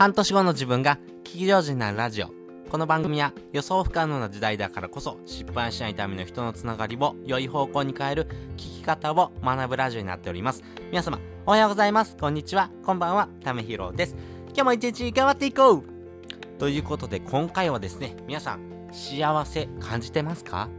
[0.00, 2.30] 半年後の自分が聞き上手になるラジオ。
[2.70, 8.26] この番組は予想不可能な時代だからこそ失敗しないための人のつながりを良い方向に変える
[8.56, 10.62] 聞き方を学ぶラジオになっております。
[10.90, 12.16] 皆様、おはようございます。
[12.16, 12.70] こんにちは。
[12.82, 13.28] こんばんは。
[13.44, 14.16] ためひろです。
[14.46, 15.84] 今日も一日頑張っていこう？
[16.58, 20.70] ということで今回はですね、皆さん、幸せ感じてますか？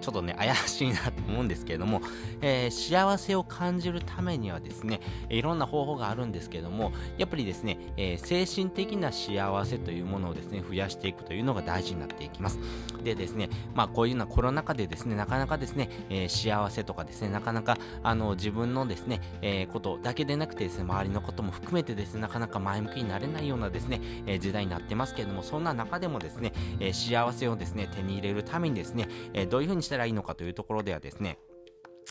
[0.00, 2.00] ちょっとね、怪しいなと思うんですけれども、
[2.42, 12.58] えー、幸せを感じるためにはですね、いろんな方法があるんですけども、やっぱりですね、えー、精神的な幸せというものをですね、増やしていくというのが大事になっていきます。
[13.02, 31.38] でですね、まあこういうようなコロナ禍でですね、なかなかですね、えー、幸せとかですね、なかなかあの自分のですね、えことだけでなくてですね、周りのことも含めてですね、なかなか前向きになれないようなですね、え時代になってますけれども、そんな中でもですね、え幸せをですね、手に入れるためにですね、えどういうふうにしたらいいのかというところではですね、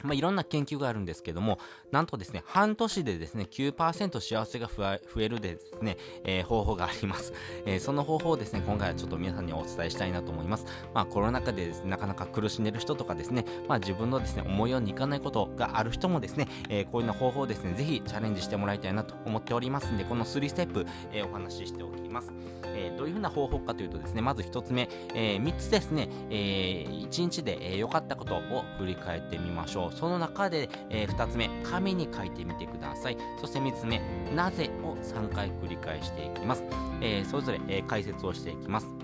[0.03, 1.59] まあ、いろんな研究があるんですけども、
[1.91, 7.33] なんとですね、半年でですね、9%幸せが増えるでですね、えー、方法があります。
[7.65, 10.65] えー、その方法をですね、今回はちょっと皆さんにお伝えしたいなと思います。
[10.93, 22.31] まあ、コロナ禍ででね、なかなか苦しんでる人とかですね、まあ、自分のですね、思いようにいかないことがある人もですね、えー、こういうな方法をですね、ぜひチャレンジしてもらいたいなと思っておりますんで、この3ステップ、えお話ししておきます。
[22.75, 29.84] えどういうふうな方法かというとですね、まず1つ目、え3つですね、え1日で良、えかったことを振り返ってみましょう。
[29.91, 33.17] その中で、えー、2つ目、紙に書いてみてください。
[33.39, 34.01] そして3つ目、
[34.35, 36.63] なぜを3回繰り返していきます。
[37.01, 38.94] えー、それぞれ、えー、解説をしていきます。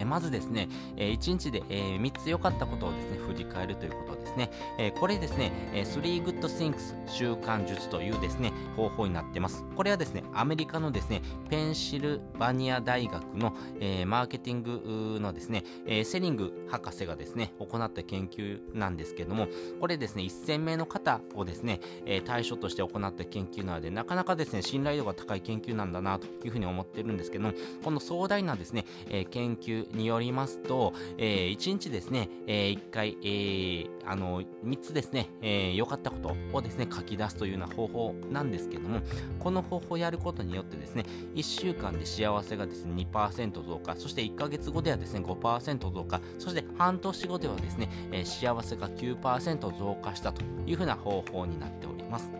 [0.00, 4.50] えまずですね、え1日で、え3つ良かったことをですね、振り返るということですね。
[4.78, 9.64] えこれですね、え3 Good Things 習慣術というですね、方法になってます。
[9.76, 19.48] これはですね、アメリカのですね、ペンシルバニア大学の、えマーケティングのですね、えセリング博士がですね、行った研究なんですけども、
[19.80, 27.52] これですね、1000名の方をですね、え対象として行った研究なので、なかなかですね、信頼度が高い研究なんだなというふうに思ってるんですけども、
[27.84, 39.00] この壮大なですね、え研究によりますと、えー、1日ですね、えー、1回、えー、あの、3つですね、え良かったことをですね、書き出すというような方法なんですけども、
[39.38, 52.30] この方法をやることによってですね、1週間で幸せがですね、2%増加、そして1ヶ月後ではですね、5%増加、そして半年後ではですね、え幸せが9%増加したというふうな方法になっております。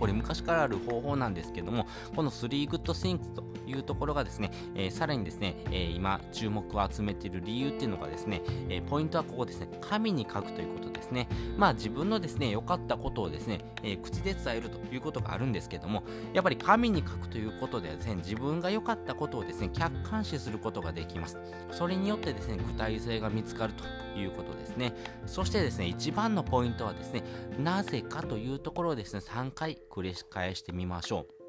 [0.00, 8.40] これ昔からある方法なんですけども、この3 Good Things というところがですね、えー、さらにですね、えー、今注目を集めている理由っていうのがですね、
[8.70, 11.28] えー、ポイントはここですね、紙に書くということですね。
[11.58, 21.38] まあ自分のですね、良かったことをですね、え口で伝えるということがあるんですけども、やっぱり紙に書くということではですね、自分が良かったことをですね、客観視することができます。
[21.70, 23.84] それによってですね、具体性が見つかると
[24.18, 24.94] いうことですね。
[25.26, 27.22] そしてですね、一番のポイントはですね、
[27.58, 31.40] なぜかというところをですね、3回繰り返してみましょう。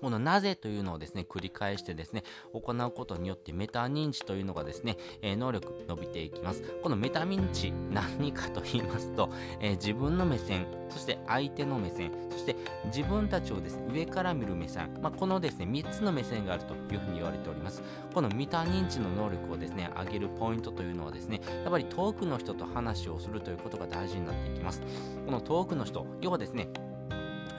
[0.00, 2.22] このなぜというのをですね、繰り返してですね、
[2.52, 6.62] 行うことによってメタ認知というのがですね、えー、能力伸びていきます。
[6.82, 9.30] このメタ認知何かと言いますと、
[9.60, 12.56] えー、自分の目線、そして相手の目線、そして
[12.86, 17.82] 自分たちをですね、上から見る目線、まあ、このですね、3つの目線があるというふうに言われております。
[18.14, 24.80] このメタ認知の能力をですね、上げるポイントというのはですね、やっぱり遠くの人と話をするということが大事になっていきます。
[25.26, 26.68] この遠くの人、要はですね、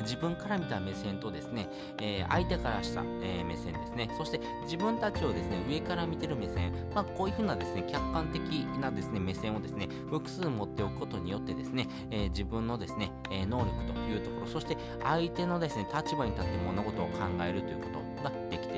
[0.01, 1.69] 自分から見た目線とですね、
[2.01, 8.41] えー、相手からした、えー、目線ですね、そして自分たちをですね、上から見てる目線、まあ、こういうふうなですね、客観的
[8.79, 18.08] なですね、目線をですね、複数持っておくことによってですね、えー、自分のですね、え能力というところ、そして相手のですね、立場に立って物事を考えるということ。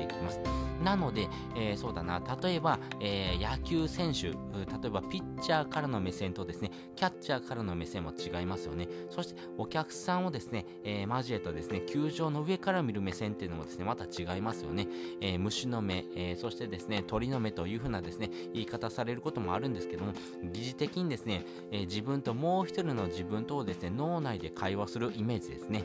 [0.02, 0.40] いきます。
[0.82, 4.34] なので、えー、そうだな、例えば、えー、野球選手、例
[4.86, 8.88] えばピッチャーからの目線とですね、キャッチャーからの目線も違いますよね。
[9.10, 14.88] そしてお客さんをですね、えー、交えたですね、球場の上から見る目線っていうのもですね、また違いますよね。
[15.20, 20.12] え虫の目、えそしてですね、鳥の目というふうなですね、言い方されることもあるんですけども、
[20.52, 25.84] 疑似的にですね、え自分ともう一人の自分とですね、脳内で会話するイメージですね。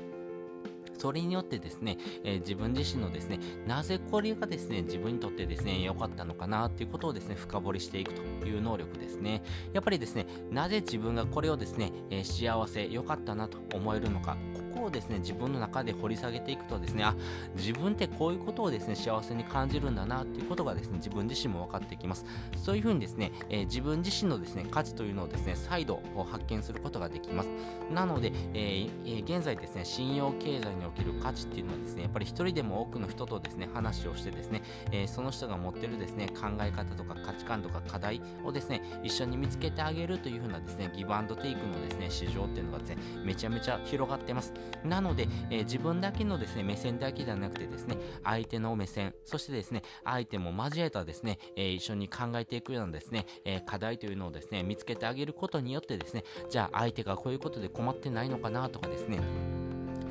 [0.98, 9.44] それによってですね、えー、自分自身のですね、なぜこれがですね、自分にとってですね、良かったのかなっていうことをですね、深掘りしていくという能力ですね。
[9.74, 14.38] やっぱりですね、なぜ自分がこれをですね、えー、幸せ、良かったなと思えるのか、
[14.88, 17.16] をですね、自分の中で掘り下げていくとですね、あ、
[17.56, 22.26] 自分ってこういうことをですね、幸せに感じるんだなっていうことがですね、自分自身も分かってきます。
[22.58, 26.02] そういうふうにですね、えー、自分自身のですね、価値というのをですね、再度
[26.32, 27.50] 発見することができます。
[27.94, 34.62] なので、えー、現在ですね、信用経済における価値っていうのはですね、やっぱり一人でも多くの人とですね、話をしてですね、
[34.92, 44.54] えー、その人が持ってるですね、考え方とか価値観とか課題をですね、一緒に見つけてあげるというふうなですね、ギブアンドテイクのですね、市場っていうのがですね、めちゃめちゃ広がってます。
[44.84, 59.20] なので、えー、自分だけのですね、目線だけではなくてですね、相手の目線、そしてですね、相手も交えたですね、えー、一緒に考えていくようなですね、え課題というのをですね、見つけてあげることによってですね、じゃあ相手がこういうことで困ってないのかなとかですね、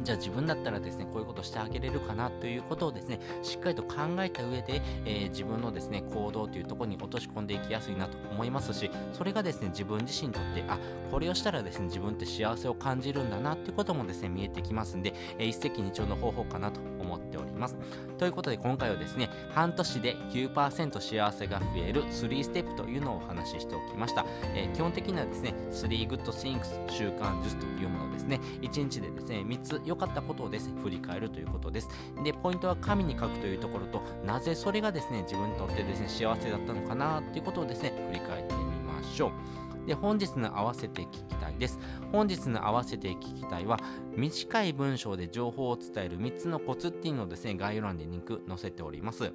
[0.06, 10.79] じゃあ自分だったらですね、こういうことしてあげれるかなということをですね、しっかりと考えた上で、えー、自分のですね、行動というところに落とし込んでいきやすいなと思いますし、それがですね、自分自身にとって、あ、
[11.11, 17.76] これをしたらですね、自分って幸せを感じるんだなっていうこともですね、見えてきますんで、えー、一石二鳥の方法かなと思っております。
[18.19, 24.26] ということで今回はですね、半年で9%幸せが増える3ステップというのをお話ししておきました。
[24.55, 31.88] えー、基本的にはですね、3 Good Things 習慣術というものですね、1日でですね、3つ良かったことをですね、振り返るということです。
[32.25, 39.66] で、ポイントは紙に書くというところと、なぜそれがですね、自分にとってですね、幸せだったのかなっていうことをですね、振り返ってみましょう。
[39.87, 41.79] で、本日の合わせて聞きたいです。
[42.12, 43.79] 本日の合わせて聞きたいは、
[44.17, 49.33] 短い文章で情報を伝える3つのコツっていうのをですね、概要欄でリンク載せております。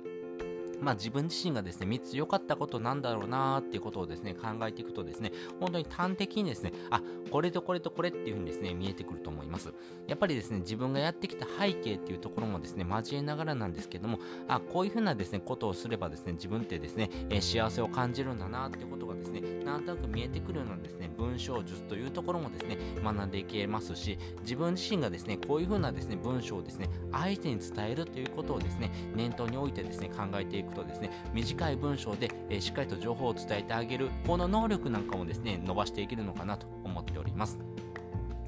[0.81, 9.71] まあ、自分自身がですね、3つ良かったことなんだろうなーっていうことをですね、考えていくとですね、本当に端的にですね、あ、これとこれとこれっていうふうにですね、見えてくると思います。
[10.07, 37.70] やっぱりですね、自分がやってきた背景っていうところもですね、交えながらなんですけども、あ、こういうふうなですね、ことをすればですね、自分ってですね、えー、幸せを感じるんだなってことですね、なんとなく見えてくるようなですね、文章術というところもですね、学んでいけますし、自分自身がですね、こういうふうなですね、文章をですね、相手に伝えるということをですね、念頭に置いてですね、考えていくとですね、短い文章で、えー、しっかりと情報を伝えてあげる、この能力なんかもですね、伸ばしていけるのかなと思っております。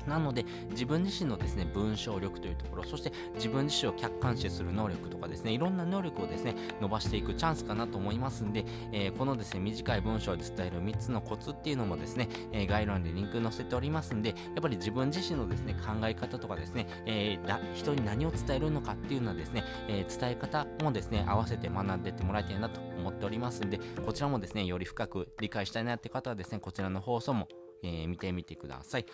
[0.08, 27.48] なので、自分自身のですね、文章力というところ、そして自分自身を客観視する能力とかですね、いろんな能力をですね、伸ばしていくチャンスかなと思いますんで、えー、このですね、短い文章で伝える3つのコツっていうのもですね、えー、概要欄でリンク載せておりますんで、やっぱり自分自身のですね、考え方とかですね、えー、人に何を伝えるのかっていうのはですね、え伝え方もですね、合わせて学んでってもらいたいなと思っておりますんで、こちらもですね、より深く理解したいなって方はですね、こちらの放送も
[27.84, 29.06] えー、見てみてください。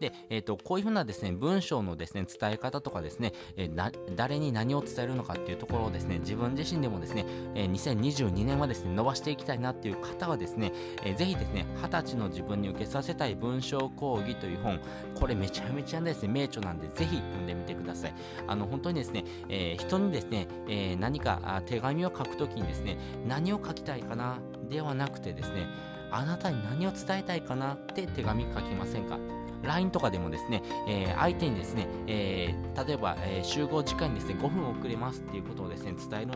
[0.00, 10.72] で、えっ、ー、と、こういうふうなですね、文章のですね、伝え方とかですね、えー、誰に何を伝えるのかっていうところをですね、自分自身でもですね、えー、2022年はですね、伸ばしていきたいなっていう方はですね、
[11.04, 14.80] えー、ぜひですね、20歳の自分に受けさせたい文章講義という本、
[15.14, 18.14] これめちゃめちゃですね、名著なんで、ぜひ読んでみてください。
[18.46, 24.38] あの、本当にですね、えー、人にですね、えー、何か手紙を書くときにですね、何を書きたいかな、
[24.68, 25.66] ではなくてですね、
[26.10, 29.18] あなたに何を伝えたいかなって手紙書きませんか
[29.62, 36.30] ？LINE とかでもですね、えー、相手にですね、えー、例えば、えー、集合時間にですね、5分遅れますっていうことをですね、伝える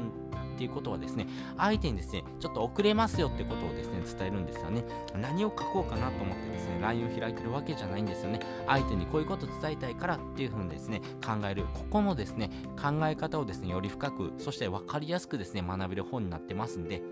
[0.52, 1.26] っていうことはですね、
[1.56, 4.84] 相手にですね、ちょっと遅れますよってことをですね、伝えるんですよね。
[5.20, 8.40] 何を書こうかなと思ってですね、LINE を開いてるわけじゃないんですよね。
[8.66, 11.64] 相手にこういうこと伝えたいからっていうふうにですね、考える。
[11.74, 17.02] ここもですね、考え方をですね、より深く、そして分かりやすくですね、学べる本になってますんで、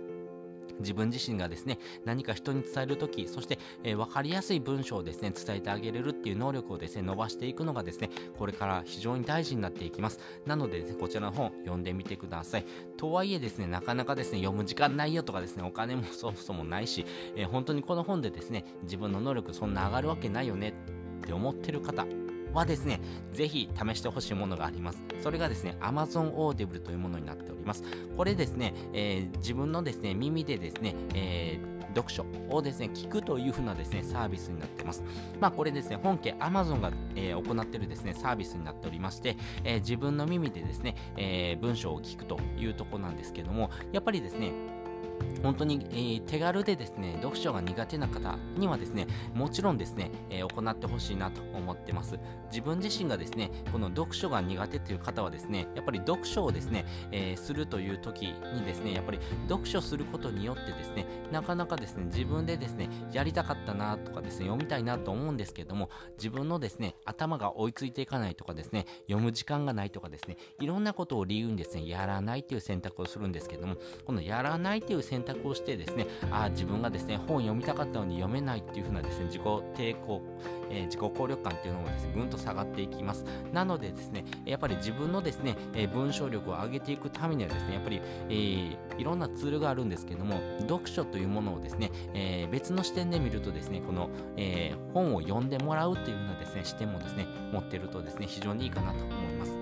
[0.81, 10.19] 自分自身がですね、何か人に伝えるとき、そして、えー、分かりやすい文章をですね、伝えてあげれるっていう能力をですね、伸ばしていくのがですね、これから非常に大事になっていきます。
[10.47, 12.65] なのでですね、こちらの本読んでみてください。
[12.97, 17.05] とはいえですね、なかなかですね、読む時間ないよとかですね、お金も そもそもないし、
[17.37, 20.75] えー、本当にこの本でですね、自分の能力そんな上がるわけないよね
[21.21, 22.07] って思ってる方、
[22.53, 23.01] はですね、
[23.33, 25.03] ぜひ試してほしいものがあります。
[25.23, 27.83] それがですね、Amazon Audible というものになっております。
[28.17, 35.03] これですね、えー、自分のですね、耳でですね、えー読書をですね、聞くというふうなですね、サービスになってます。
[35.41, 44.53] まあこれですね、本家 Amazon が、えー、行っているですね、サービスになっておりまして、えー、自分の耳でですね、えー、文章を聞くというとこなんですけども、やっぱりですね、
[45.43, 52.19] 本当に、えー、手軽でですね、読書が苦手な方にはですね、もちろんですね、えー、行ってほしいなと思ってます。
[52.51, 59.19] 自分自身がですね、この読書が苦手という方はですね、やっぱり読書をですね、えー、するという時にですね、やっぱり
[59.49, 80.23] 読書することによってですね、なかなかですね、自分でですね、やりたかったなとかですね、読みたいなと思うんですけども、自分のですね、頭が追いついていかないとかですね、読む時間がないとかですね、いろんなことを理由にですね、やらないという選択をするんですけども、このやらないという選択をしてですね、あ自分がですね、本読みたかったのに読めないっていう風なですね、自己抵抗、
[80.71, 83.25] えー、自己効力感っていうのもですね、ぐんと下がっていきます。
[83.53, 99.60] なのでですね、やっぱり自分のですね、えー、文章力を上げていくためにはですね、やっぱり、えー、いろんなツールがあるんですけども、読書というものをですね、え、別の視点で見るとですね、この、え、本を読んでもらうというようなですね、視点もですね、持ってるとですね、非常にいいかなと思います。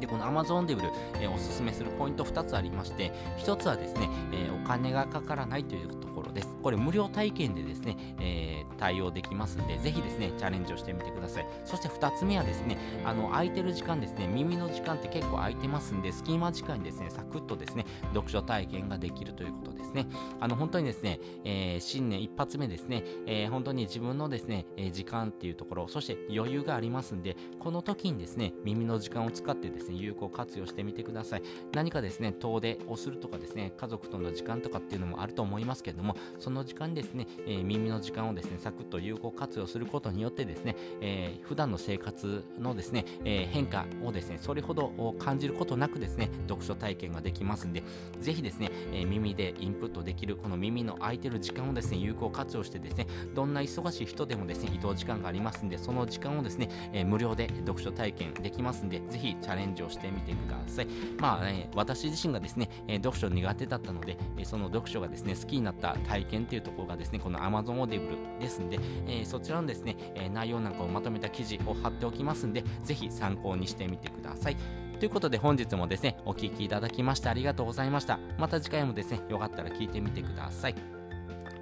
[0.00, 0.88] で、この Amazon デブル、
[1.20, 6.48] えー、おすすめするポイント2つありまして、1つはですね、えー、お金がかからないというところです。
[6.62, 11.46] これ無料体験でですね、えー、対応できますんで、ぜひですね、チャレンジをしてみてください。
[11.64, 20.06] そして2つ目はですね、あの、空いてる時間ですね、耳の時間って結構空いてますんで、隙間時間にですね、サクッとですね、読書体験ができるということですね。
[20.38, 31.42] あの、本当にですね、えー、新年一発目ですね、えー、本当に自分のですね、え時間っていうところ、そして余裕がありますんで、この時にですね、耳の時間を使ってですね、有効活用してみてください。
[31.72, 47.82] 何かですね、遠出をするとかですね、家族との時間とかっていうのもあると思いますけれども、その時間ですね、えー、耳の時間をですね、サクッと有効活用することによってですね、えー、普段の生活のですね、えー、変化をですね、それほど感じることなくですね、読書体験ができますんで、
[48.20, 60.86] ぜひですね、えー、耳でインプットできるこの耳の空いてる時間をですね、有効活用してですね、どんな忙しい人でもですね、移動時間がありますんで、その時間をですね、えー、無料で読書体験できますんで、ぜひチャレンジをしてみてください。
[61.18, 74.56] まあ、ね、私自身がですね、えー、読書苦手だったので、えー、その読書がですね、好きになった体験っていうところがですね、この Amazon Audible ですんで、えー、そちらのですね、え内容なんかをまとめた記事を貼っておきますんで、ぜひ参考にしてみてください。
[74.98, 78.18] ということで本日もですね、お聴きいただきましてありがとうございました。
[78.38, 80.74] また次回もですね、よかったら聞いてみてください。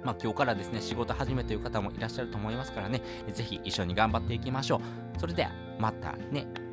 [0.03, 3.01] まあ、今日からですね、仕事始めという方もいらっしゃると思いますからね、
[3.33, 5.19] ぜひ一緒に頑張っていきましょう。
[5.19, 6.64] それでは、またね。